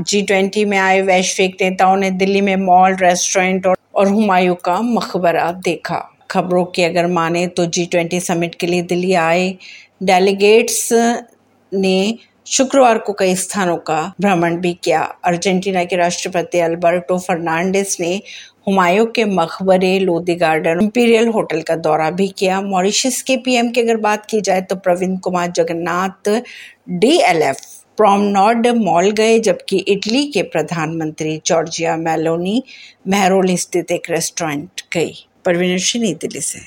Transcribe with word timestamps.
G 0.00 0.22
twenty 0.22 0.64
में 0.64 0.78
आए 0.78 1.00
वैश्विक 1.02 1.56
नेताओं 1.60 1.96
ने 1.96 2.10
दिल्ली 2.10 2.40
में 2.40 2.56
मॉल 2.56 2.96
रेस्टोरेंट 2.96 3.66
और, 3.66 3.76
और 3.94 4.08
हुमायूं 4.08 4.54
का 4.54 4.80
मकबरा 4.80 5.50
देखा। 5.64 6.08
खबरों 6.30 6.64
की 6.64 6.82
अगर 6.82 7.06
माने 7.06 7.46
तो 7.46 7.66
जी 7.66 7.86
ट्वेंटी 7.86 8.20
समिट 8.20 8.54
के 8.54 8.66
लिए 8.66 8.82
दिल्ली 8.82 9.12
आए। 9.14 9.56
डेलीगेट्स 10.02 10.88
ने 11.72 12.18
शुक्रवार 12.46 12.98
को 12.98 13.12
कई 13.12 13.34
स्थानों 13.34 13.76
का 13.78 14.00
भ्रमण 14.20 14.56
भी 14.56 14.72
किया। 14.84 15.00
अर्जेंटीना 15.24 15.84
के 15.84 15.96
राष्ट्रपति 15.96 16.60
अल्बर्टो 16.60 17.18
फर्नांडिस 17.18 18.00
ने 18.00 18.14
हुमायूं 18.66 19.06
के 19.06 19.24
मकबरे 19.24 19.98
लोधी 19.98 20.34
गार्डन 20.34 20.80
इंपीरियल 20.82 21.28
होटल 21.28 21.60
का 21.62 21.76
दौरा 21.76 22.10
भी 22.10 22.28
किया। 22.28 22.60
मॉरिशस 22.60 23.22
के 23.22 23.36
पीएम 23.36 23.70
की 23.70 23.80
अगर 23.80 23.96
बात 23.98 24.26
की 24.26 24.40
जाए 24.40 24.60
तो 24.60 24.76
Praveen 24.76 25.16
Kumar 25.16 25.50
Jagannath 25.50 26.30
DLF 26.90 27.60
promenade 27.96 28.66
mall 28.66 29.10
गए, 29.10 29.38
जबकि 29.38 29.78
इटली 29.78 30.26
के 30.26 30.42
प्रधानमंत्री 30.42 31.40
जॉर्जिया 31.46 31.96
मेलोनी 31.96 32.62
मेहरोल 33.08 33.54
स्थित 33.56 33.90
एक 33.90 34.10
रेस्टोरेंट 34.10 34.68
गई। 34.92 35.26
परवीन 35.44 35.78
दिल्ली 36.14 36.40
से। 36.40 36.62